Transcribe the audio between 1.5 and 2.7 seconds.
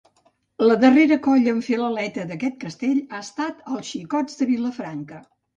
en fer l'aleta d'aquest